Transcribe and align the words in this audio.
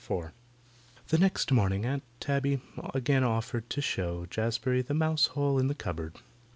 IV 0.03 0.31
The 1.09 1.19
next 1.19 1.51
morning 1.51 1.85
Aunt 1.85 2.01
Tabby 2.19 2.59
again 2.91 3.23
offered 3.23 3.69
to 3.69 3.81
show 3.81 4.25
Jazbury 4.25 4.81
the 4.83 4.95
mouse 4.95 5.27
hole 5.27 5.59
in 5.59 5.67
the 5.67 5.75
cupboard. 5.75 6.15